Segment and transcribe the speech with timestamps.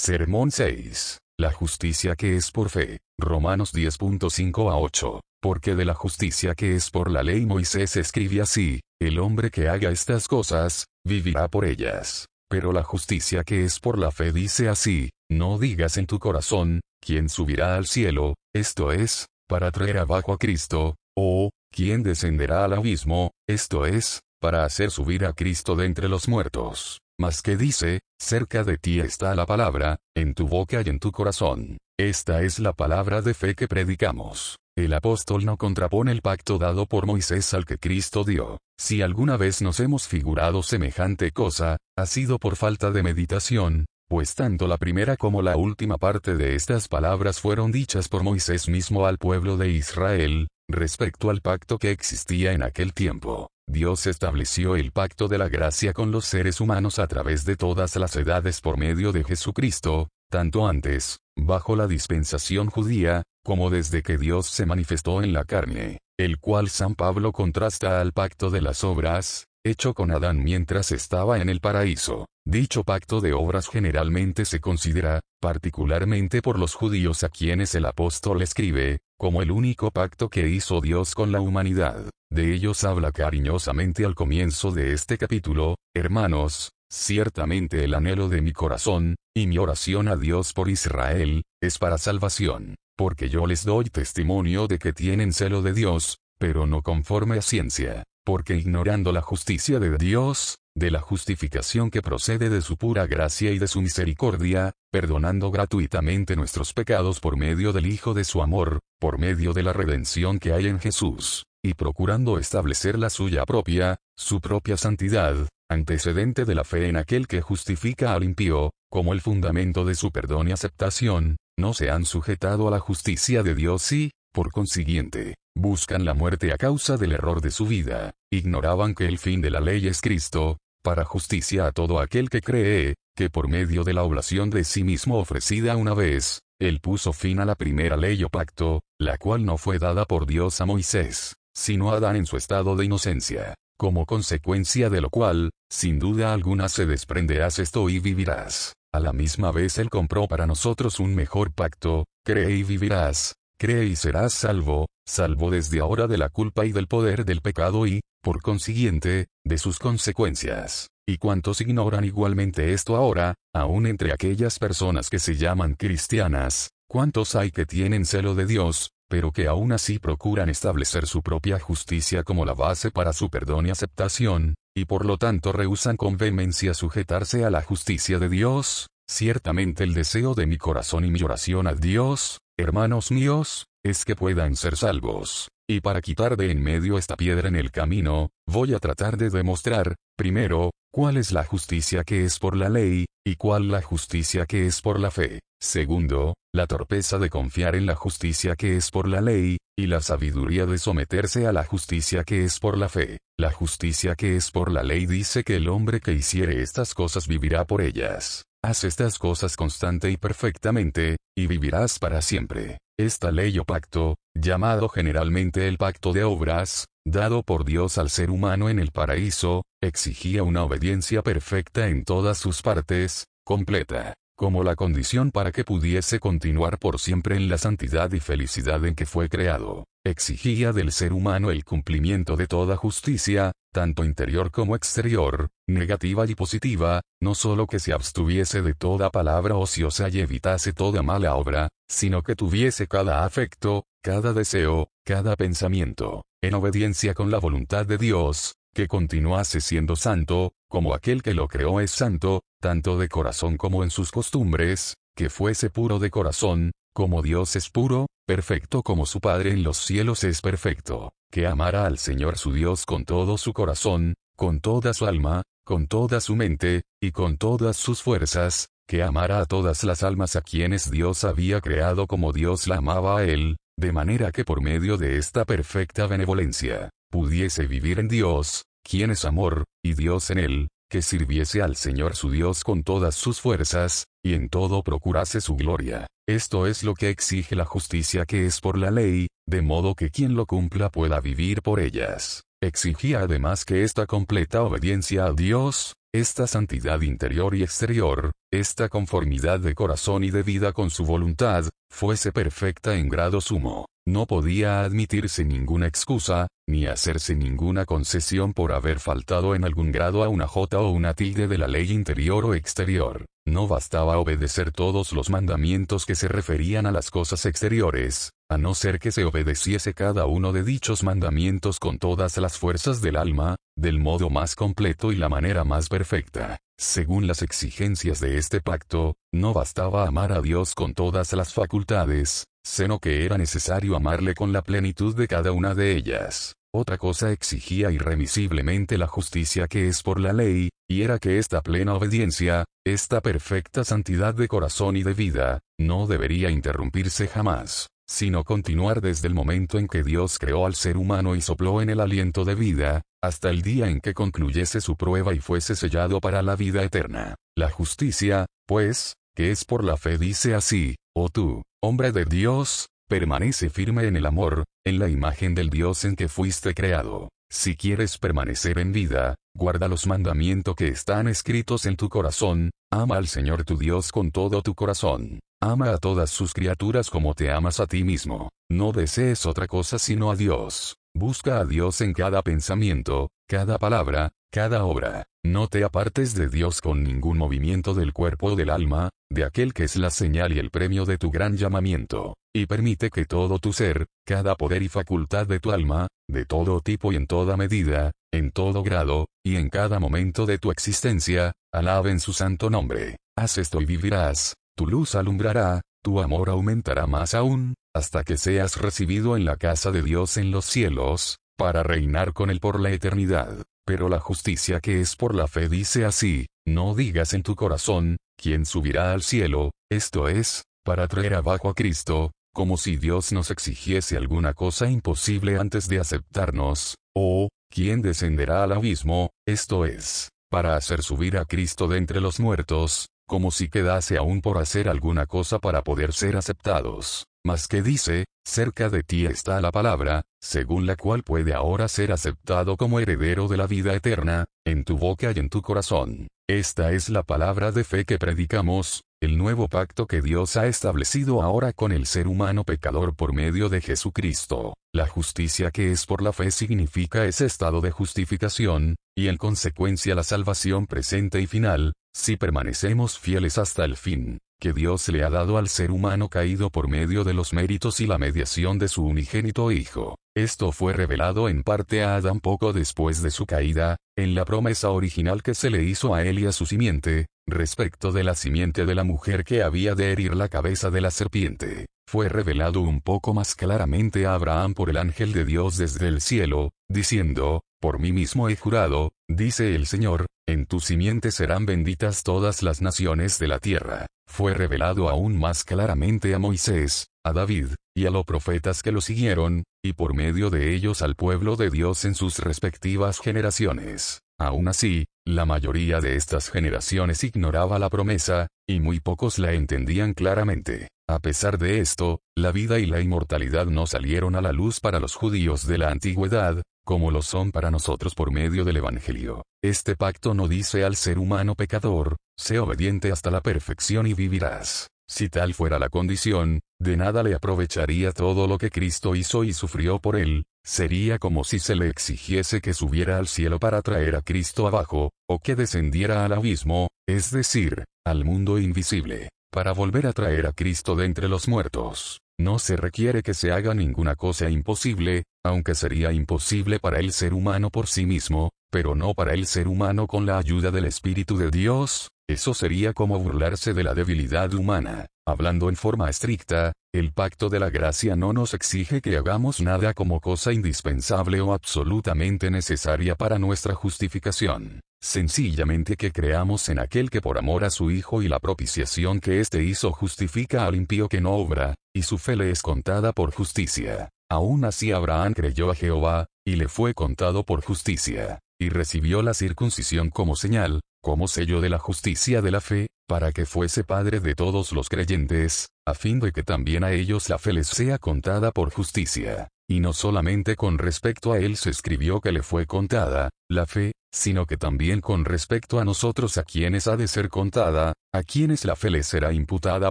[0.00, 1.18] Sermón 6.
[1.40, 2.98] La justicia que es por fe.
[3.18, 5.20] Romanos 10.5 a 8.
[5.42, 9.68] Porque de la justicia que es por la ley Moisés escribe así, el hombre que
[9.68, 12.26] haga estas cosas, vivirá por ellas.
[12.48, 16.80] Pero la justicia que es por la fe dice así, no digas en tu corazón,
[17.04, 18.34] ¿quién subirá al cielo?
[18.54, 23.32] Esto es, para traer abajo a Cristo, o, ¿quién descenderá al abismo?
[23.48, 27.00] Esto es, para hacer subir a Cristo de entre los muertos.
[27.20, 31.10] Mas que dice, cerca de ti está la palabra, en tu boca y en tu
[31.10, 31.78] corazón.
[31.98, 34.56] Esta es la palabra de fe que predicamos.
[34.76, 38.58] El apóstol no contrapone el pacto dado por Moisés al que Cristo dio.
[38.78, 44.36] Si alguna vez nos hemos figurado semejante cosa, ha sido por falta de meditación, pues
[44.36, 49.06] tanto la primera como la última parte de estas palabras fueron dichas por Moisés mismo
[49.06, 53.48] al pueblo de Israel, respecto al pacto que existía en aquel tiempo.
[53.68, 57.96] Dios estableció el pacto de la gracia con los seres humanos a través de todas
[57.96, 64.16] las edades por medio de Jesucristo, tanto antes, bajo la dispensación judía, como desde que
[64.16, 68.84] Dios se manifestó en la carne, el cual San Pablo contrasta al pacto de las
[68.84, 72.24] obras, hecho con Adán mientras estaba en el paraíso.
[72.46, 78.40] Dicho pacto de obras generalmente se considera, particularmente por los judíos a quienes el apóstol
[78.40, 82.08] escribe, como el único pacto que hizo Dios con la humanidad.
[82.30, 88.52] De ellos habla cariñosamente al comienzo de este capítulo, hermanos, ciertamente el anhelo de mi
[88.52, 93.86] corazón, y mi oración a Dios por Israel, es para salvación, porque yo les doy
[93.86, 99.22] testimonio de que tienen celo de Dios, pero no conforme a ciencia, porque ignorando la
[99.22, 103.82] justicia de Dios, de la justificación que procede de su pura gracia y de su
[103.82, 109.64] misericordia, perdonando gratuitamente nuestros pecados por medio del Hijo de su amor, por medio de
[109.64, 115.48] la redención que hay en Jesús, y procurando establecer la suya propia, su propia santidad,
[115.68, 120.12] antecedente de la fe en aquel que justifica al impío, como el fundamento de su
[120.12, 125.34] perdón y aceptación, no se han sujetado a la justicia de Dios y, por consiguiente,
[125.56, 129.50] buscan la muerte a causa del error de su vida, ignoraban que el fin de
[129.50, 133.94] la ley es Cristo, para justicia a todo aquel que cree, que por medio de
[133.94, 138.22] la oblación de sí mismo ofrecida una vez, él puso fin a la primera ley
[138.24, 142.26] o pacto, la cual no fue dada por Dios a Moisés, sino a Adán en
[142.26, 147.88] su estado de inocencia, como consecuencia de lo cual, sin duda alguna se desprenderás esto
[147.88, 148.74] y vivirás.
[148.92, 153.84] A la misma vez Él compró para nosotros un mejor pacto, cree y vivirás, cree
[153.84, 158.00] y serás salvo, salvo desde ahora de la culpa y del poder del pecado y,
[158.22, 160.88] por consiguiente, de sus consecuencias.
[161.06, 167.34] Y cuantos ignoran igualmente esto ahora, aun entre aquellas personas que se llaman cristianas, cuántos
[167.34, 172.24] hay que tienen celo de Dios, pero que aún así procuran establecer su propia justicia
[172.24, 176.74] como la base para su perdón y aceptación, y por lo tanto rehusan con vehemencia
[176.74, 181.66] sujetarse a la justicia de Dios, ciertamente el deseo de mi corazón y mi oración
[181.66, 185.48] a Dios, hermanos míos, es que puedan ser salvos.
[185.70, 189.30] Y para quitar de en medio esta piedra en el camino, voy a tratar de
[189.30, 194.46] demostrar, primero, cuál es la justicia que es por la ley, y cuál la justicia
[194.46, 195.40] que es por la fe.
[195.60, 200.00] Segundo, la torpeza de confiar en la justicia que es por la ley, y la
[200.00, 203.18] sabiduría de someterse a la justicia que es por la fe.
[203.38, 207.28] La justicia que es por la ley dice que el hombre que hiciere estas cosas
[207.28, 208.47] vivirá por ellas.
[208.64, 212.78] Haz estas cosas constante y perfectamente, y vivirás para siempre.
[212.98, 218.30] Esta ley o pacto, llamado generalmente el pacto de obras, dado por Dios al ser
[218.30, 224.76] humano en el paraíso, exigía una obediencia perfecta en todas sus partes, completa, como la
[224.76, 229.28] condición para que pudiese continuar por siempre en la santidad y felicidad en que fue
[229.28, 229.84] creado.
[230.06, 236.36] Exigía del ser humano el cumplimiento de toda justicia, tanto interior como exterior, negativa y
[236.36, 241.68] positiva, no solo que se abstuviese de toda palabra ociosa y evitase toda mala obra,
[241.88, 247.98] sino que tuviese cada afecto, cada deseo, cada pensamiento, en obediencia con la voluntad de
[247.98, 253.56] Dios, que continuase siendo santo, como aquel que lo creó es santo, tanto de corazón
[253.56, 259.06] como en sus costumbres, que fuese puro de corazón, como Dios es puro, perfecto como
[259.06, 263.38] su Padre en los cielos es perfecto, que amara al Señor su Dios con todo
[263.38, 268.68] su corazón, con toda su alma, con toda su mente, y con todas sus fuerzas,
[268.88, 273.18] que amara a todas las almas a quienes Dios había creado como Dios la amaba
[273.18, 278.64] a él, de manera que por medio de esta perfecta benevolencia, pudiese vivir en Dios,
[278.82, 283.14] quien es amor, y Dios en él, que sirviese al Señor su Dios con todas
[283.14, 286.06] sus fuerzas, y en todo procurase su gloria.
[286.28, 290.10] Esto es lo que exige la justicia que es por la ley, de modo que
[290.10, 292.42] quien lo cumpla pueda vivir por ellas.
[292.60, 299.60] exigía además que esta completa obediencia a Dios, esta santidad interior y exterior, esta conformidad
[299.60, 301.68] de corazón y de vida con su voluntad,
[301.98, 303.86] fuese perfecta en grado sumo.
[304.06, 310.22] No podía admitirse ninguna excusa, ni hacerse ninguna concesión por haber faltado en algún grado
[310.22, 313.26] a una jota o una tilde de la ley interior o exterior.
[313.48, 318.76] No bastaba obedecer todos los mandamientos que se referían a las cosas exteriores, a no
[318.76, 323.56] ser que se obedeciese cada uno de dichos mandamientos con todas las fuerzas del alma,
[323.76, 326.58] del modo más completo y la manera más perfecta.
[326.80, 332.44] Según las exigencias de este pacto, no bastaba amar a Dios con todas las facultades,
[332.64, 336.54] sino que era necesario amarle con la plenitud de cada una de ellas.
[336.72, 341.62] Otra cosa exigía irremisiblemente la justicia que es por la ley, y era que esta
[341.62, 348.42] plena obediencia, esta perfecta santidad de corazón y de vida, no debería interrumpirse jamás, sino
[348.42, 352.00] continuar desde el momento en que Dios creó al ser humano y sopló en el
[352.00, 356.42] aliento de vida, hasta el día en que concluyese su prueba y fuese sellado para
[356.42, 357.34] la vida eterna.
[357.56, 362.88] La justicia, pues, que es por la fe dice así, oh tú, hombre de Dios,
[363.08, 367.28] permanece firme en el amor, en la imagen del Dios en que fuiste creado.
[367.50, 373.16] Si quieres permanecer en vida, guarda los mandamientos que están escritos en tu corazón, ama
[373.16, 375.40] al Señor tu Dios con todo tu corazón.
[375.60, 378.50] Ama a todas sus criaturas como te amas a ti mismo.
[378.70, 380.98] No desees otra cosa sino a Dios.
[381.16, 385.24] Busca a Dios en cada pensamiento, cada palabra, cada obra.
[385.44, 389.74] No te apartes de Dios con ningún movimiento del cuerpo o del alma, de aquel
[389.74, 393.58] que es la señal y el premio de tu gran llamamiento, y permite que todo
[393.58, 397.56] tu ser, cada poder y facultad de tu alma, de todo tipo y en toda
[397.56, 403.16] medida, en todo grado, y en cada momento de tu existencia, alaben su santo nombre.
[403.36, 408.80] Haz esto y vivirás, tu luz alumbrará, tu amor aumentará más aún, hasta que seas
[408.80, 412.92] recibido en la casa de Dios en los cielos, para reinar con él por la
[412.92, 413.64] eternidad.
[413.84, 418.18] Pero la justicia que es por la fe dice así, no digas en tu corazón,
[418.40, 419.72] ¿quién subirá al cielo?
[419.90, 425.58] Esto es, para traer abajo a Cristo, como si Dios nos exigiese alguna cosa imposible
[425.58, 429.30] antes de aceptarnos, o, ¿quién descenderá al abismo?
[429.44, 434.40] Esto es, para hacer subir a Cristo de entre los muertos, como si quedase aún
[434.40, 437.26] por hacer alguna cosa para poder ser aceptados.
[437.44, 442.10] Mas que dice, cerca de ti está la palabra, según la cual puede ahora ser
[442.10, 446.26] aceptado como heredero de la vida eterna, en tu boca y en tu corazón.
[446.48, 451.42] Esta es la palabra de fe que predicamos, el nuevo pacto que Dios ha establecido
[451.42, 454.74] ahora con el ser humano pecador por medio de Jesucristo.
[454.94, 460.14] La justicia que es por la fe significa ese estado de justificación, y en consecuencia
[460.14, 465.30] la salvación presente y final, si permanecemos fieles hasta el fin, que Dios le ha
[465.30, 469.04] dado al ser humano caído por medio de los méritos y la mediación de su
[469.04, 470.14] unigénito Hijo.
[470.38, 474.90] Esto fue revelado en parte a Adán poco después de su caída, en la promesa
[474.90, 478.86] original que se le hizo a él y a su simiente, respecto de la simiente
[478.86, 481.86] de la mujer que había de herir la cabeza de la serpiente.
[482.08, 486.20] Fue revelado un poco más claramente a Abraham por el ángel de Dios desde el
[486.20, 492.22] cielo, diciendo, por mí mismo he jurado, dice el Señor, en tu simiente serán benditas
[492.22, 494.06] todas las naciones de la tierra.
[494.26, 499.00] Fue revelado aún más claramente a Moisés, a David, y a los profetas que lo
[499.00, 504.20] siguieron, y por medio de ellos al pueblo de Dios en sus respectivas generaciones.
[504.40, 510.14] Aún así, la mayoría de estas generaciones ignoraba la promesa, y muy pocos la entendían
[510.14, 510.88] claramente.
[511.10, 515.00] A pesar de esto, la vida y la inmortalidad no salieron a la luz para
[515.00, 519.42] los judíos de la antigüedad, como lo son para nosotros por medio del Evangelio.
[519.64, 524.88] Este pacto no dice al ser humano pecador, sé obediente hasta la perfección y vivirás.
[525.10, 529.54] Si tal fuera la condición, de nada le aprovecharía todo lo que Cristo hizo y
[529.54, 534.14] sufrió por él, sería como si se le exigiese que subiera al cielo para traer
[534.14, 540.06] a Cristo abajo, o que descendiera al abismo, es decir, al mundo invisible, para volver
[540.06, 542.20] a traer a Cristo de entre los muertos.
[542.40, 547.34] No se requiere que se haga ninguna cosa imposible, aunque sería imposible para el ser
[547.34, 551.36] humano por sí mismo, pero no para el ser humano con la ayuda del Espíritu
[551.36, 555.06] de Dios, eso sería como burlarse de la debilidad humana.
[555.26, 559.94] Hablando en forma estricta, el pacto de la gracia no nos exige que hagamos nada
[559.94, 564.80] como cosa indispensable o absolutamente necesaria para nuestra justificación.
[565.00, 569.40] Sencillamente que creamos en aquel que por amor a su Hijo y la propiciación que
[569.40, 573.32] éste hizo justifica al impío que no obra, y su fe le es contada por
[573.32, 574.10] justicia.
[574.28, 579.34] Aún así Abraham creyó a Jehová, y le fue contado por justicia, y recibió la
[579.34, 584.20] circuncisión como señal, como sello de la justicia de la fe, para que fuese padre
[584.20, 587.98] de todos los creyentes, a fin de que también a ellos la fe les sea
[587.98, 589.48] contada por justicia.
[589.70, 593.92] y no solamente con respecto a él se escribió que le fue contada, la fe,
[594.12, 598.64] sino que también con respecto a nosotros a quienes ha de ser contada, a quienes
[598.64, 599.90] la fe les será imputada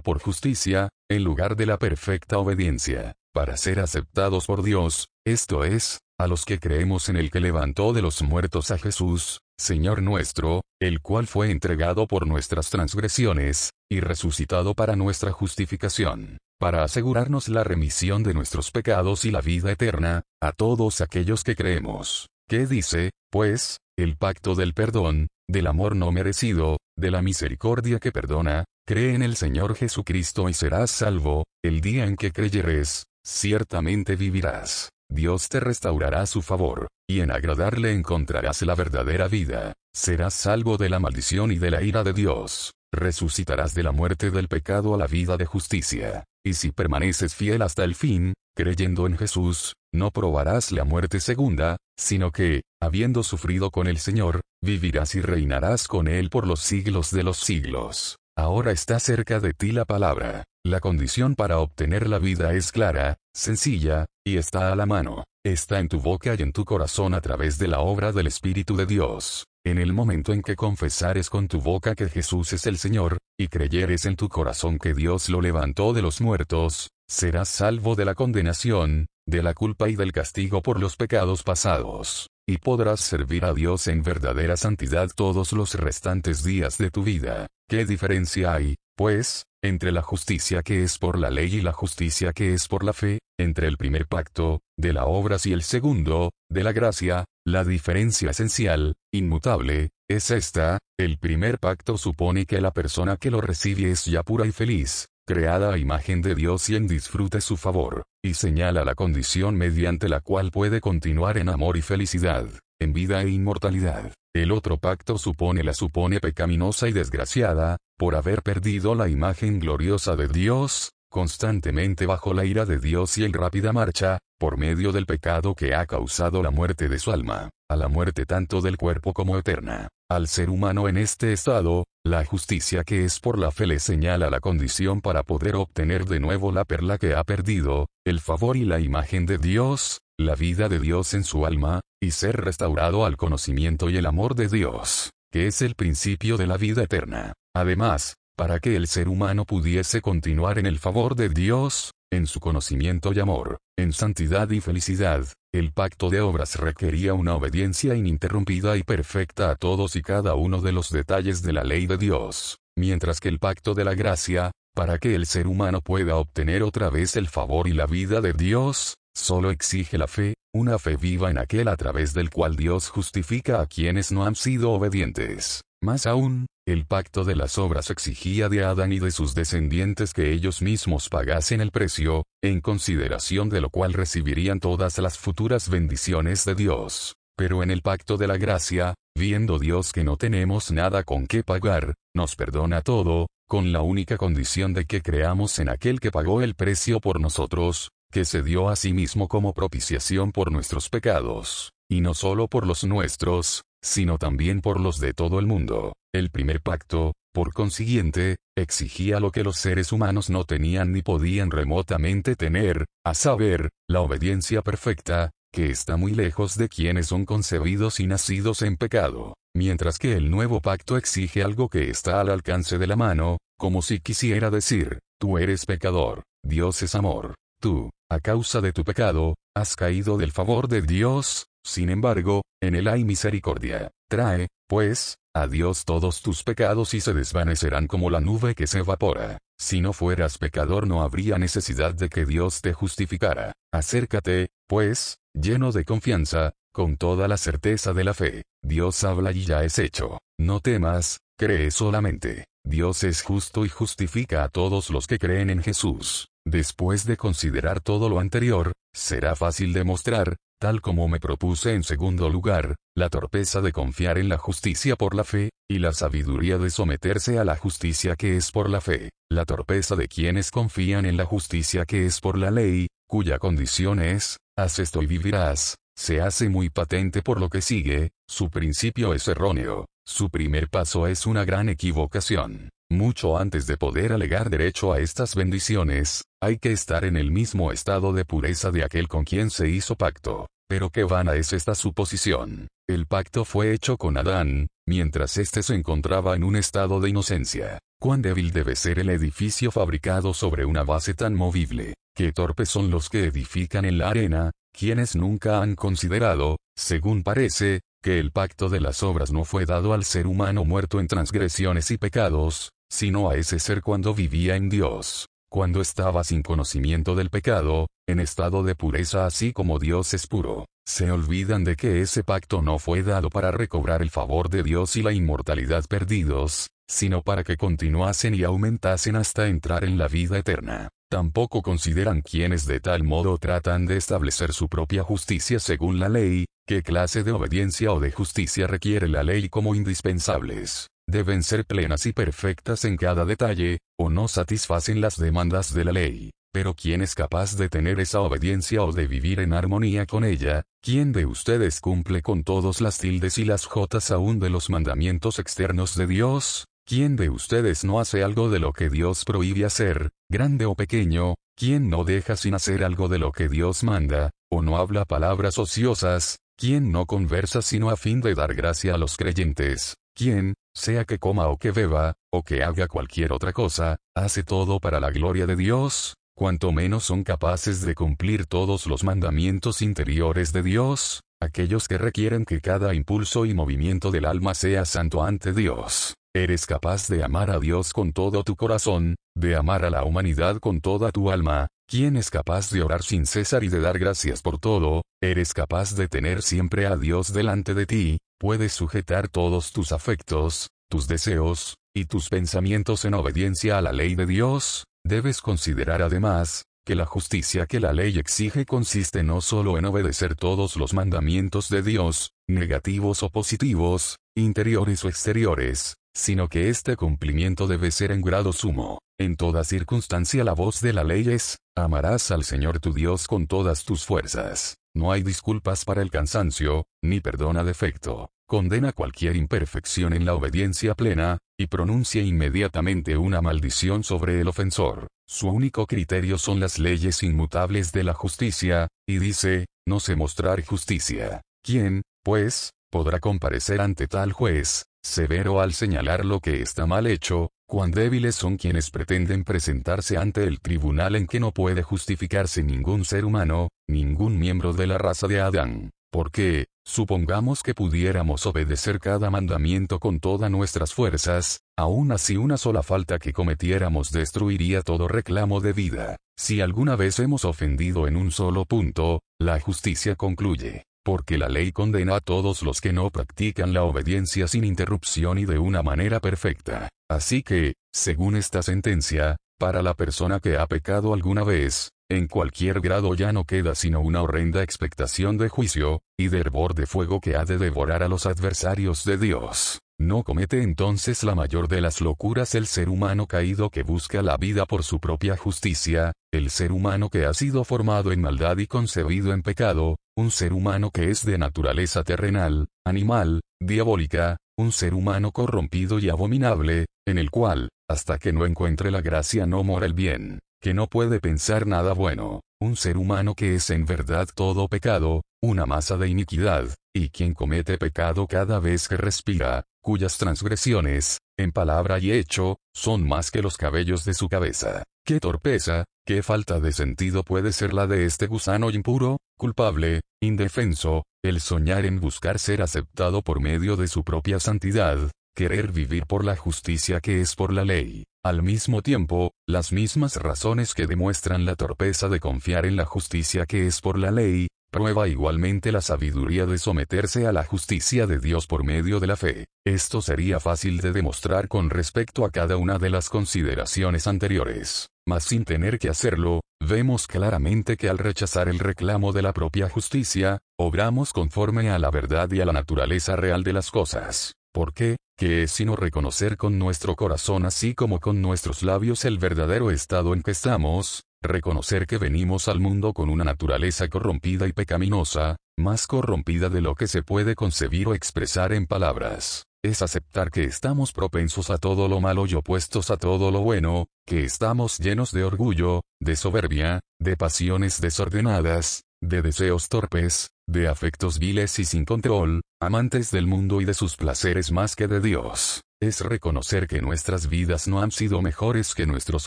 [0.00, 6.00] por justicia, en lugar de la perfecta obediencia, para ser aceptados por Dios, esto es,
[6.18, 10.62] a los que creemos en el que levantó de los muertos a Jesús, Señor nuestro,
[10.80, 17.64] el cual fue entregado por nuestras transgresiones, y resucitado para nuestra justificación, para asegurarnos la
[17.64, 22.28] remisión de nuestros pecados y la vida eterna, a todos aquellos que creemos.
[22.48, 28.10] ¿Qué dice, pues, el pacto del perdón, del amor no merecido, de la misericordia que
[28.10, 34.16] perdona, cree en el Señor Jesucristo y serás salvo, el día en que creyeres, ciertamente
[34.16, 34.88] vivirás.
[35.10, 40.88] Dios te restaurará su favor, y en agradarle encontrarás la verdadera vida, serás salvo de
[40.88, 44.98] la maldición y de la ira de Dios, resucitarás de la muerte del pecado a
[44.98, 50.10] la vida de justicia, y si permaneces fiel hasta el fin, creyendo en Jesús, no
[50.10, 56.08] probarás la muerte segunda, sino que, habiendo sufrido con el Señor, vivirás y reinarás con
[56.08, 58.16] Él por los siglos de los siglos.
[58.36, 60.42] Ahora está cerca de ti la palabra.
[60.66, 65.22] La condición para obtener la vida es clara, sencilla, y está a la mano.
[65.46, 68.76] Está en tu boca y en tu corazón a través de la obra del Espíritu
[68.76, 69.44] de Dios.
[69.64, 73.46] En el momento en que confesares con tu boca que Jesús es el Señor, y
[73.46, 78.14] creyeres en tu corazón que Dios lo levantó de los muertos, serás salvo de la
[78.14, 83.54] condenación, de la culpa y del castigo por los pecados pasados, y podrás servir a
[83.54, 87.46] Dios en verdadera santidad todos los restantes días de tu vida.
[87.68, 92.32] ¿Qué diferencia hay, pues, entre la justicia que es por la ley y la justicia
[92.32, 96.30] que es por la fe, entre el primer pacto, de la obras y el segundo,
[96.50, 102.72] de la gracia, la diferencia esencial, inmutable, es esta, el primer pacto supone que la
[102.72, 106.76] persona que lo recibe es ya pura y feliz, creada a imagen de Dios y
[106.76, 111.76] en disfrute su favor, y señala la condición mediante la cual puede continuar en amor
[111.76, 112.46] y felicidad,
[112.80, 114.14] en vida e inmortalidad.
[114.34, 120.16] El otro pacto supone la supone pecaminosa y desgraciada, por haber perdido la imagen gloriosa
[120.16, 125.04] de Dios, constantemente bajo la ira de Dios y en rápida marcha, por medio del
[125.04, 129.12] pecado que ha causado la muerte de su alma, a la muerte tanto del cuerpo
[129.12, 129.88] como eterna.
[130.10, 134.30] Al ser humano en este estado, la justicia que es por la fe le señala
[134.30, 138.64] la condición para poder obtener de nuevo la perla que ha perdido, el favor y
[138.64, 143.16] la imagen de Dios, la vida de Dios en su alma, y ser restaurado al
[143.16, 147.34] conocimiento y el amor de Dios, que es el principio de la vida eterna.
[147.54, 152.40] Además, para que el ser humano pudiese continuar en el favor de Dios, en su
[152.40, 158.76] conocimiento y amor, en santidad y felicidad, el pacto de obras requería una obediencia ininterrumpida
[158.76, 162.58] y perfecta a todos y cada uno de los detalles de la ley de Dios,
[162.76, 166.90] mientras que el pacto de la gracia, para que el ser humano pueda obtener otra
[166.90, 171.30] vez el favor y la vida de Dios, solo exige la fe, una fe viva
[171.30, 175.62] en aquel a través del cual Dios justifica a quienes no han sido obedientes.
[175.82, 180.32] Más aún, el pacto de las obras exigía de Adán y de sus descendientes que
[180.32, 186.44] ellos mismos pagasen el precio, en consideración de lo cual recibirían todas las futuras bendiciones
[186.44, 187.14] de Dios.
[187.38, 191.42] Pero en el pacto de la gracia, viendo Dios que no tenemos nada con qué
[191.42, 196.42] pagar, nos perdona todo, con la única condición de que creamos en aquel que pagó
[196.42, 201.72] el precio por nosotros, que se dio a sí mismo como propiciación por nuestros pecados,
[201.90, 205.94] y no solo por los nuestros, sino también por los de todo el mundo.
[206.14, 211.50] El primer pacto, por consiguiente, exigía lo que los seres humanos no tenían ni podían
[211.50, 218.00] remotamente tener, a saber, la obediencia perfecta, que está muy lejos de quienes son concebidos
[218.00, 222.78] y nacidos en pecado, mientras que el nuevo pacto exige algo que está al alcance
[222.78, 228.20] de la mano, como si quisiera decir, tú eres pecador, Dios es amor, tú, a
[228.20, 233.04] causa de tu pecado, has caído del favor de Dios, sin embargo, en él hay
[233.04, 233.90] misericordia.
[234.08, 239.38] Trae, pues, Dios todos tus pecados y se desvanecerán como la nube que se evapora.
[239.58, 243.52] Si no fueras pecador no habría necesidad de que Dios te justificara.
[243.72, 248.44] Acércate, pues, lleno de confianza, con toda la certeza de la fe.
[248.62, 250.18] Dios habla y ya es hecho.
[250.38, 252.46] No temas, cree solamente.
[252.64, 256.28] Dios es justo y justifica a todos los que creen en Jesús.
[256.46, 262.28] Después de considerar todo lo anterior, será fácil demostrar, tal como me propuse en segundo
[262.28, 266.70] lugar, la torpeza de confiar en la justicia por la fe, y la sabiduría de
[266.70, 271.16] someterse a la justicia que es por la fe, la torpeza de quienes confían en
[271.16, 276.20] la justicia que es por la ley, cuya condición es, haz esto y vivirás, se
[276.20, 281.26] hace muy patente por lo que sigue, su principio es erróneo, su primer paso es
[281.26, 282.70] una gran equivocación.
[282.90, 287.72] Mucho antes de poder alegar derecho a estas bendiciones, hay que estar en el mismo
[287.72, 290.48] estado de pureza de aquel con quien se hizo pacto.
[290.68, 292.68] Pero qué vana es esta suposición.
[292.86, 297.78] El pacto fue hecho con Adán, mientras éste se encontraba en un estado de inocencia.
[298.00, 301.94] Cuán débil debe ser el edificio fabricado sobre una base tan movible.
[302.14, 307.80] Qué torpes son los que edifican en la arena, quienes nunca han considerado, según parece,
[308.02, 311.90] que el pacto de las obras no fue dado al ser humano muerto en transgresiones
[311.90, 317.30] y pecados, sino a ese ser cuando vivía en Dios cuando estaba sin conocimiento del
[317.30, 322.22] pecado, en estado de pureza así como Dios es puro, se olvidan de que ese
[322.22, 327.22] pacto no fue dado para recobrar el favor de Dios y la inmortalidad perdidos, sino
[327.22, 330.90] para que continuasen y aumentasen hasta entrar en la vida eterna.
[331.10, 336.44] Tampoco consideran quienes de tal modo tratan de establecer su propia justicia según la ley,
[336.66, 342.04] qué clase de obediencia o de justicia requiere la ley como indispensables deben ser plenas
[342.06, 346.30] y perfectas en cada detalle, o no satisfacen las demandas de la ley.
[346.52, 350.62] Pero ¿quién es capaz de tener esa obediencia o de vivir en armonía con ella?
[350.82, 355.38] ¿Quién de ustedes cumple con todas las tildes y las jotas aún de los mandamientos
[355.38, 356.66] externos de Dios?
[356.86, 361.34] ¿Quién de ustedes no hace algo de lo que Dios prohíbe hacer, grande o pequeño?
[361.56, 365.58] ¿Quién no deja sin hacer algo de lo que Dios manda, o no habla palabras
[365.58, 366.38] ociosas?
[366.56, 369.96] ¿Quién no conversa sino a fin de dar gracia a los creyentes?
[370.18, 374.80] ¿Quién, sea que coma o que beba, o que haga cualquier otra cosa, hace todo
[374.80, 380.52] para la gloria de Dios, cuanto menos son capaces de cumplir todos los mandamientos interiores
[380.52, 385.52] de Dios, aquellos que requieren que cada impulso y movimiento del alma sea santo ante
[385.52, 386.14] Dios.
[386.34, 390.58] Eres capaz de amar a Dios con todo tu corazón, de amar a la humanidad
[390.58, 394.42] con toda tu alma, ¿Quién es capaz de orar sin cesar y de dar gracias
[394.42, 395.00] por todo?
[395.22, 400.68] Eres capaz de tener siempre a Dios delante de ti, puedes sujetar todos tus afectos,
[400.88, 406.64] tus deseos, y tus pensamientos en obediencia a la ley de Dios, debes considerar además,
[406.86, 411.68] que la justicia que la ley exige consiste no solo en obedecer todos los mandamientos
[411.68, 418.22] de Dios, negativos o positivos, interiores o exteriores, sino que este cumplimiento debe ser en
[418.22, 419.00] grado sumo.
[419.20, 423.48] En toda circunstancia la voz de la ley es, amarás al Señor tu Dios con
[423.48, 424.76] todas tus fuerzas.
[424.98, 428.32] No hay disculpas para el cansancio, ni perdona defecto.
[428.48, 435.06] Condena cualquier imperfección en la obediencia plena, y pronuncia inmediatamente una maldición sobre el ofensor.
[435.24, 440.64] Su único criterio son las leyes inmutables de la justicia, y dice, no se mostrar
[440.64, 441.42] justicia.
[441.62, 447.52] ¿Quién, pues, podrá comparecer ante tal juez, severo al señalar lo que está mal hecho,
[447.68, 453.04] cuán débiles son quienes pretenden presentarse ante el tribunal en que no puede justificarse ningún
[453.04, 455.90] ser humano, ningún miembro de la raza de Adán.
[456.10, 462.82] Porque, supongamos que pudiéramos obedecer cada mandamiento con todas nuestras fuerzas, aún así una sola
[462.82, 466.16] falta que cometiéramos destruiría todo reclamo de vida.
[466.38, 471.72] Si alguna vez hemos ofendido en un solo punto, la justicia concluye porque la ley
[471.72, 476.20] condena a todos los que no practican la obediencia sin interrupción y de una manera
[476.20, 476.90] perfecta.
[477.08, 482.82] Así que, según esta sentencia, para la persona que ha pecado alguna vez, en cualquier
[482.82, 487.22] grado ya no queda sino una horrenda expectación de juicio, y de hervor de fuego
[487.22, 489.80] que ha de devorar a los adversarios de Dios.
[490.00, 494.36] ¿No comete entonces la mayor de las locuras el ser humano caído que busca la
[494.36, 498.68] vida por su propia justicia, el ser humano que ha sido formado en maldad y
[498.68, 504.94] concebido en pecado, un ser humano que es de naturaleza terrenal, animal, diabólica, un ser
[504.94, 509.86] humano corrompido y abominable, en el cual, hasta que no encuentre la gracia no mora
[509.86, 514.28] el bien, que no puede pensar nada bueno, un ser humano que es en verdad
[514.32, 520.18] todo pecado, una masa de iniquidad, y quien comete pecado cada vez que respira, cuyas
[520.18, 524.82] transgresiones, en palabra y hecho, son más que los cabellos de su cabeza.
[525.06, 531.04] Qué torpeza, qué falta de sentido puede ser la de este gusano impuro, culpable, indefenso,
[531.22, 534.98] el soñar en buscar ser aceptado por medio de su propia santidad,
[535.36, 538.04] querer vivir por la justicia que es por la ley.
[538.24, 543.46] Al mismo tiempo, las mismas razones que demuestran la torpeza de confiar en la justicia
[543.46, 548.18] que es por la ley, Prueba igualmente la sabiduría de someterse a la justicia de
[548.18, 549.46] Dios por medio de la fe.
[549.66, 554.90] Esto sería fácil de demostrar con respecto a cada una de las consideraciones anteriores.
[555.06, 559.70] Mas sin tener que hacerlo, vemos claramente que al rechazar el reclamo de la propia
[559.70, 564.34] justicia, obramos conforme a la verdad y a la naturaleza real de las cosas.
[564.52, 564.96] ¿Por qué?
[565.16, 570.12] Que es sino reconocer con nuestro corazón así como con nuestros labios el verdadero estado
[570.12, 575.86] en que estamos, reconocer que venimos al mundo con una naturaleza corrompida y pecaminosa, más
[575.86, 579.44] corrompida de lo que se puede concebir o expresar en palabras.
[579.64, 583.88] es aceptar que estamos propensos a todo lo malo y opuestos a todo lo bueno,
[584.06, 591.18] que estamos llenos de orgullo, de soberbia, de pasiones desordenadas, de deseos torpes, de afectos
[591.18, 595.62] viles y sin control, amantes del mundo y de sus placeres más que de Dios.
[595.80, 599.26] Es reconocer que nuestras vidas no han sido mejores que nuestros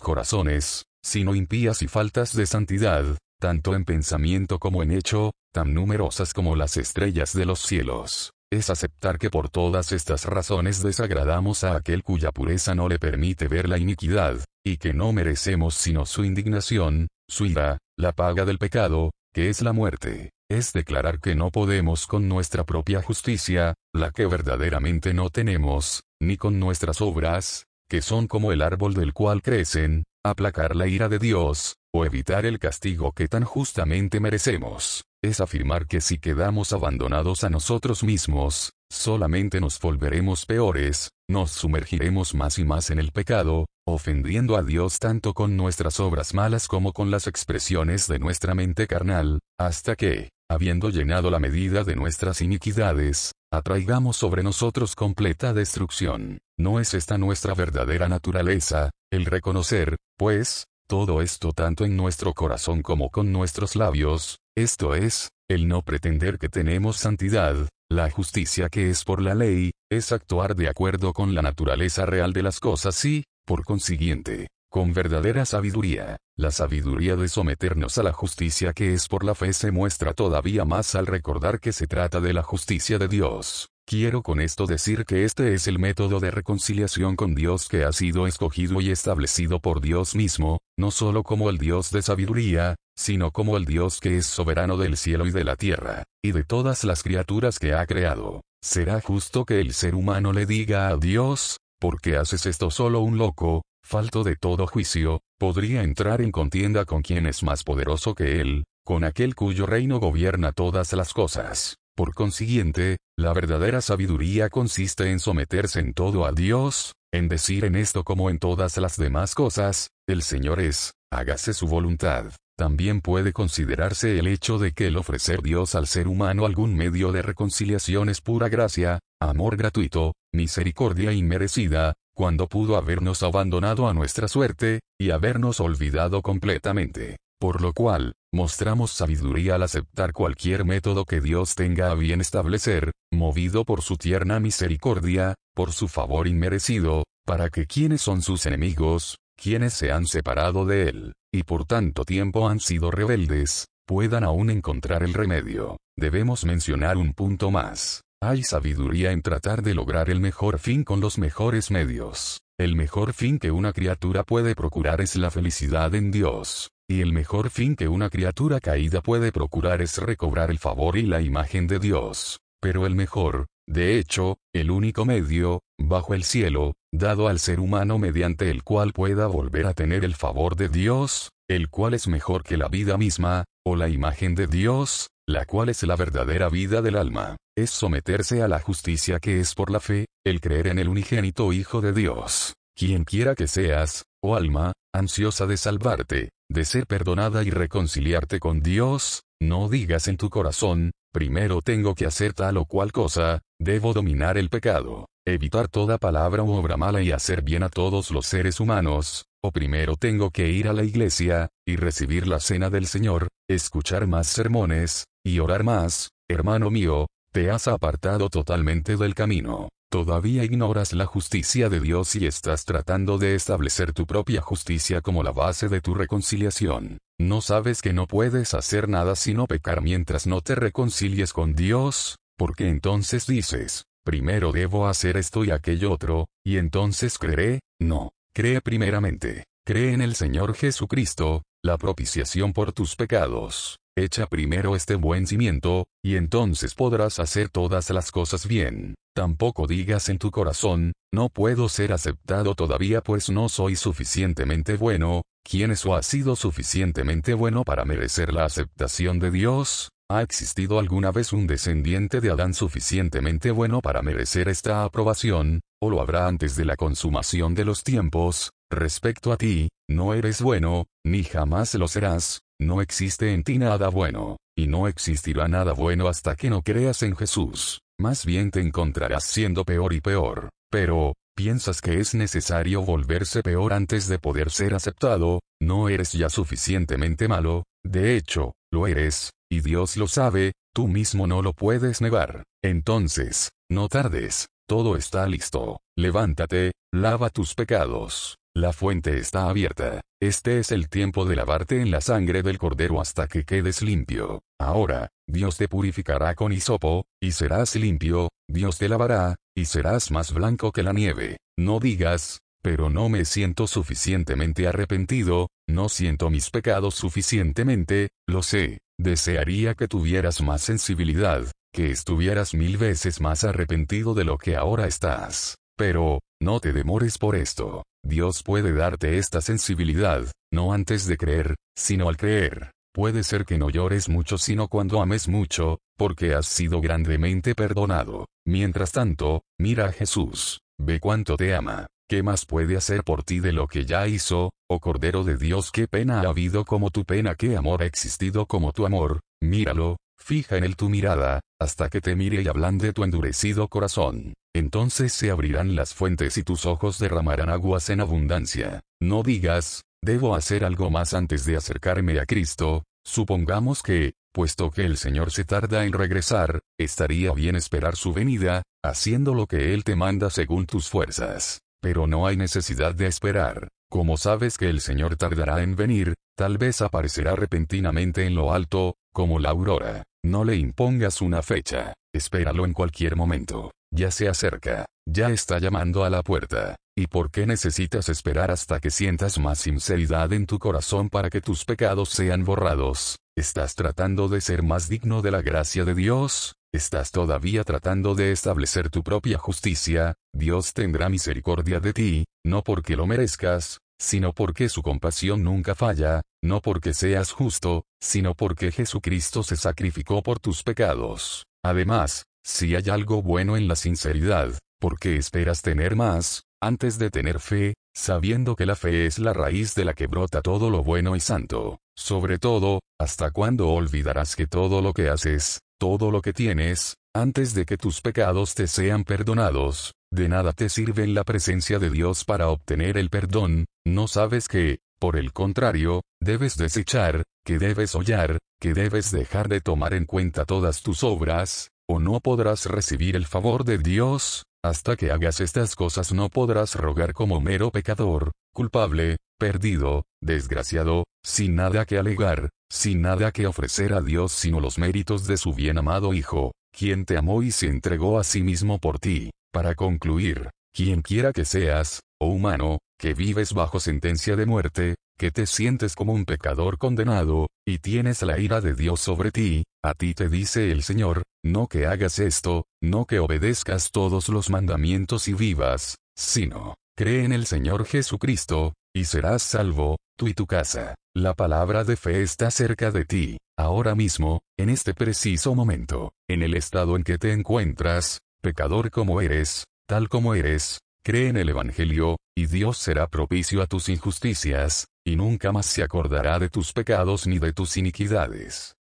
[0.00, 3.04] corazones, sino impías y faltas de santidad,
[3.40, 8.32] tanto en pensamiento como en hecho, tan numerosas como las estrellas de los cielos.
[8.52, 13.46] Es aceptar que por todas estas razones desagradamos a aquel cuya pureza no le permite
[13.46, 18.58] ver la iniquidad, y que no merecemos sino su indignación, su ira, la paga del
[18.58, 20.30] pecado, que es la muerte.
[20.50, 26.36] Es declarar que no podemos con nuestra propia justicia, la que verdaderamente no tenemos, ni
[26.36, 31.18] con nuestras obras, que son como el árbol del cual crecen, aplacar la ira de
[31.18, 35.04] Dios, o evitar el castigo que tan justamente merecemos.
[35.22, 42.34] Es afirmar que si quedamos abandonados a nosotros mismos, solamente nos volveremos peores, nos sumergiremos
[42.34, 46.92] más y más en el pecado, ofendiendo a Dios tanto con nuestras obras malas como
[46.92, 52.40] con las expresiones de nuestra mente carnal, hasta que, habiendo llenado la medida de nuestras
[52.40, 56.38] iniquidades, atraigamos sobre nosotros completa destrucción.
[56.60, 62.82] No es esta nuestra verdadera naturaleza, el reconocer, pues, todo esto tanto en nuestro corazón
[62.82, 67.56] como con nuestros labios, esto es, el no pretender que tenemos santidad,
[67.90, 72.34] la justicia que es por la ley, es actuar de acuerdo con la naturaleza real
[72.34, 76.18] de las cosas y, por consiguiente, con verdadera sabiduría.
[76.36, 80.66] La sabiduría de someternos a la justicia que es por la fe se muestra todavía
[80.66, 83.70] más al recordar que se trata de la justicia de Dios.
[83.90, 87.92] Quiero con esto decir que este es el método de reconciliación con Dios que ha
[87.92, 93.32] sido escogido y establecido por Dios mismo, no solo como el Dios de sabiduría, sino
[93.32, 96.84] como el Dios que es soberano del cielo y de la tierra, y de todas
[96.84, 98.42] las criaturas que ha creado.
[98.62, 103.00] ¿Será justo que el ser humano le diga a Dios, ¿por qué haces esto solo
[103.00, 108.14] un loco, falto de todo juicio, podría entrar en contienda con quien es más poderoso
[108.14, 111.74] que él, con aquel cuyo reino gobierna todas las cosas?
[112.00, 117.76] Por consiguiente, la verdadera sabiduría consiste en someterse en todo a Dios, en decir en
[117.76, 122.32] esto como en todas las demás cosas, el Señor es, hágase su voluntad.
[122.56, 127.12] También puede considerarse el hecho de que el ofrecer Dios al ser humano algún medio
[127.12, 134.26] de reconciliación es pura gracia, amor gratuito, misericordia inmerecida, cuando pudo habernos abandonado a nuestra
[134.26, 137.18] suerte, y habernos olvidado completamente.
[137.40, 142.92] Por lo cual, mostramos sabiduría al aceptar cualquier método que Dios tenga a bien establecer,
[143.10, 149.16] movido por su tierna misericordia, por su favor inmerecido, para que quienes son sus enemigos,
[149.40, 154.50] quienes se han separado de Él, y por tanto tiempo han sido rebeldes, puedan aún
[154.50, 155.78] encontrar el remedio.
[155.96, 158.02] Debemos mencionar un punto más.
[158.22, 162.40] Hay sabiduría en tratar de lograr el mejor fin con los mejores medios.
[162.58, 166.68] El mejor fin que una criatura puede procurar es la felicidad en Dios.
[166.90, 171.02] Y el mejor fin que una criatura caída puede procurar es recobrar el favor y
[171.02, 172.40] la imagen de Dios.
[172.60, 177.98] Pero el mejor, de hecho, el único medio, bajo el cielo, dado al ser humano
[177.98, 182.42] mediante el cual pueda volver a tener el favor de Dios, el cual es mejor
[182.42, 186.82] que la vida misma, o la imagen de Dios, la cual es la verdadera vida
[186.82, 190.80] del alma, es someterse a la justicia que es por la fe, el creer en
[190.80, 192.54] el unigénito Hijo de Dios.
[192.76, 198.60] Quien quiera que seas, oh alma, ansiosa de salvarte, de ser perdonada y reconciliarte con
[198.60, 203.92] Dios, no digas en tu corazón, primero tengo que hacer tal o cual cosa, debo
[203.92, 208.26] dominar el pecado, evitar toda palabra u obra mala y hacer bien a todos los
[208.26, 212.86] seres humanos, o primero tengo que ir a la iglesia, y recibir la cena del
[212.88, 219.68] Señor, escuchar más sermones, y orar más, hermano mío, te has apartado totalmente del camino.
[219.90, 225.24] Todavía ignoras la justicia de Dios y estás tratando de establecer tu propia justicia como
[225.24, 226.98] la base de tu reconciliación.
[227.18, 232.20] No sabes que no puedes hacer nada sino pecar mientras no te reconcilies con Dios,
[232.38, 238.60] porque entonces dices, primero debo hacer esto y aquello otro, y entonces creeré, no, cree
[238.60, 243.80] primeramente, cree en el Señor Jesucristo, la propiciación por tus pecados.
[243.96, 248.94] Echa primero este buen cimiento, y entonces podrás hacer todas las cosas bien.
[249.20, 255.20] Tampoco digas en tu corazón, no puedo ser aceptado todavía pues no soy suficientemente bueno,
[255.44, 259.90] ¿quién es o ha sido suficientemente bueno para merecer la aceptación de Dios?
[260.10, 265.90] ¿Ha existido alguna vez un descendiente de Adán suficientemente bueno para merecer esta aprobación, o
[265.90, 268.52] lo habrá antes de la consumación de los tiempos?
[268.70, 273.90] Respecto a ti, no eres bueno, ni jamás lo serás, no existe en ti nada
[273.90, 277.82] bueno, y no existirá nada bueno hasta que no creas en Jesús.
[278.00, 280.48] Más bien te encontrarás siendo peor y peor.
[280.70, 285.40] Pero, ¿piensas que es necesario volverse peor antes de poder ser aceptado?
[285.60, 291.26] No eres ya suficientemente malo, de hecho, lo eres, y Dios lo sabe, tú mismo
[291.26, 292.44] no lo puedes negar.
[292.62, 295.80] Entonces, no tardes, todo está listo.
[295.96, 298.36] Levántate, lava tus pecados.
[298.54, 300.00] La fuente está abierta.
[300.20, 304.42] Este es el tiempo de lavarte en la sangre del cordero hasta que quedes limpio.
[304.58, 310.34] Ahora, Dios te purificará con hisopo, y serás limpio, Dios te lavará, y serás más
[310.34, 311.36] blanco que la nieve.
[311.56, 318.78] No digas, pero no me siento suficientemente arrepentido, no siento mis pecados suficientemente, lo sé,
[318.98, 324.88] desearía que tuvieras más sensibilidad, que estuvieras mil veces más arrepentido de lo que ahora
[324.88, 325.54] estás.
[325.76, 327.84] Pero, no te demores por esto.
[328.04, 332.72] Dios puede darte esta sensibilidad, no antes de creer, sino al creer.
[332.92, 338.26] Puede ser que no llores mucho sino cuando ames mucho, porque has sido grandemente perdonado.
[338.44, 341.86] Mientras tanto, mira a Jesús, ve cuánto te ama.
[342.08, 344.50] ¿Qué más puede hacer por ti de lo que ya hizo?
[344.68, 348.46] Oh Cordero de Dios, qué pena ha habido como tu pena, qué amor ha existido
[348.46, 349.20] como tu amor.
[349.40, 354.34] Míralo, fija en él tu mirada, hasta que te mire y ablande tu endurecido corazón.
[354.52, 358.80] Entonces se abrirán las fuentes y tus ojos derramarán aguas en abundancia.
[359.00, 364.84] No digas, debo hacer algo más antes de acercarme a Cristo, supongamos que, puesto que
[364.84, 369.84] el Señor se tarda en regresar, estaría bien esperar su venida, haciendo lo que Él
[369.84, 371.60] te manda según tus fuerzas.
[371.82, 373.68] Pero no hay necesidad de esperar.
[373.90, 378.96] Como sabes que el Señor tardará en venir, tal vez aparecerá repentinamente en lo alto,
[379.12, 380.04] como la aurora.
[380.22, 383.72] No le impongas una fecha, espéralo en cualquier momento.
[383.92, 386.76] Ya se acerca, ya está llamando a la puerta.
[386.96, 391.40] ¿Y por qué necesitas esperar hasta que sientas más sinceridad en tu corazón para que
[391.40, 393.18] tus pecados sean borrados?
[393.36, 396.54] ¿Estás tratando de ser más digno de la gracia de Dios?
[396.72, 400.14] ¿Estás todavía tratando de establecer tu propia justicia?
[400.32, 406.22] Dios tendrá misericordia de ti, no porque lo merezcas, sino porque su compasión nunca falla,
[406.42, 411.44] no porque seas justo, sino porque Jesucristo se sacrificó por tus pecados.
[411.64, 417.10] Además, si hay algo bueno en la sinceridad, ¿por qué esperas tener más, antes de
[417.10, 420.82] tener fe, sabiendo que la fe es la raíz de la que brota todo lo
[420.82, 421.78] bueno y santo?
[421.94, 427.54] Sobre todo, ¿hasta cuándo olvidarás que todo lo que haces, todo lo que tienes, antes
[427.54, 431.90] de que tus pecados te sean perdonados, de nada te sirve en la presencia de
[431.90, 437.94] Dios para obtener el perdón, no sabes que, por el contrario, debes desechar, que debes
[437.94, 443.16] hollar, que debes dejar de tomar en cuenta todas tus obras, o no podrás recibir
[443.16, 448.32] el favor de Dios, hasta que hagas estas cosas no podrás rogar como mero pecador,
[448.52, 454.78] culpable, perdido, desgraciado, sin nada que alegar, sin nada que ofrecer a Dios sino los
[454.78, 458.78] méritos de su bien amado Hijo, quien te amó y se entregó a sí mismo
[458.78, 459.30] por ti.
[459.52, 465.30] Para concluir, quien quiera que seas, oh humano, que vives bajo sentencia de muerte, que
[465.30, 469.92] te sientes como un pecador condenado, y tienes la ira de Dios sobre ti, a
[469.92, 475.28] ti te dice el Señor, no que hagas esto, no que obedezcas todos los mandamientos
[475.28, 480.94] y vivas, sino, cree en el Señor Jesucristo, y serás salvo, tú y tu casa.
[481.14, 486.42] La palabra de fe está cerca de ti, ahora mismo, en este preciso momento, en
[486.42, 491.50] el estado en que te encuentras, pecador como eres, tal como eres, cree en el
[491.50, 496.72] Evangelio, y Dios será propicio a tus injusticias, y nunca más se acordará de tus
[496.72, 498.79] pecados ni de tus iniquidades.